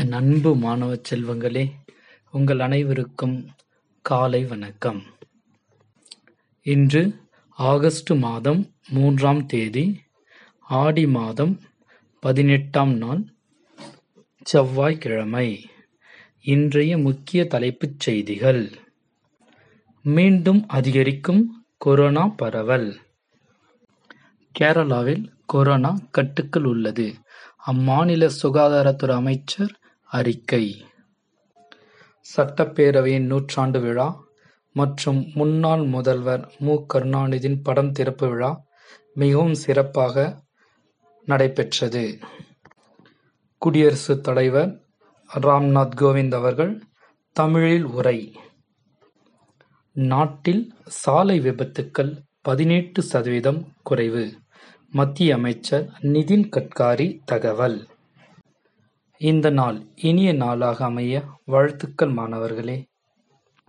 என் 0.00 0.12
அன்பு 0.12 0.56
மாணவ 0.56 0.94
செல்வங்களே 0.94 1.70
உங்கள் 2.30 2.60
அனைவருக்கும் 2.60 3.50
காலை 4.02 4.44
வணக்கம். 4.44 5.02
இன்று 6.62 7.14
ஆகஸ்ட் 7.48 8.10
மாதம் 8.10 8.74
மூன்றாம் 8.88 9.46
தேதி 9.46 10.00
ஆடி 10.60 11.06
மாதம் 11.06 11.60
பதினெட்டாம் 12.20 12.96
நாள் 12.96 13.24
செவ்வாய்க்கிழமை. 14.42 15.70
இன்றைய 16.40 16.98
முக்கிய 16.98 17.46
தலைப்புச் 17.46 18.00
செய்திகள். 18.00 18.70
மீண்டும் 20.02 20.66
அதிகரிக்கும் 20.66 21.64
கொரோனா 21.76 22.28
பரவல். 22.28 23.00
கேரளாவில் 24.58 25.28
கொரோனா 25.46 25.98
கட்டுக்குள் 26.10 26.64
உள்ளது. 26.64 27.14
அம்மாநில 27.66 28.30
சுகாதாரத்துறை 28.42 29.12
அமைச்சர் 29.12 29.79
அறிக்கை. 30.10 30.84
சட்டப்பேரவையின் 32.36 33.26
நூற்றாண்டு 33.26 33.80
விழா 33.80 34.24
மற்றும் 34.72 35.30
முன்னாள் 35.34 35.82
முதல்வர் 35.82 36.54
மு. 36.58 36.74
கருணாநிதியின் 36.94 37.62
படம் 37.62 37.92
திறப்பு 37.92 38.28
விழா 38.28 38.64
மிகவும் 39.14 39.54
சிறப்பாக 39.54 40.42
நடைபெற்றது. 41.24 42.18
குடியரசுத் 43.58 44.22
தலைவர் 44.22 44.84
ராம்நாத் 45.34 45.94
கோவிந்த் 46.00 46.34
அவர்கள் 46.34 46.82
தமிழில் 47.32 47.84
உரை. 47.84 48.36
நாட்டில் 49.92 50.74
சாலை 50.86 51.40
விபத்துக்கள் 51.40 52.18
பதினெட்டு 52.42 53.02
சதவீதம் 53.02 53.72
குறைவு. 53.82 54.38
மத்திய 54.90 55.34
அமைச்சர் 55.34 55.86
நிதின் 56.02 56.48
கட்காரி 56.56 57.18
தகவல். 57.24 57.89
இந்த 59.20 59.50
நாள் 59.50 59.78
இனிய 60.00 60.32
நாளாக 60.32 60.84
அமைய 60.84 61.22
வாழ்த்துக்கள் 61.44 62.08
மாணவர்களே. 62.08 62.89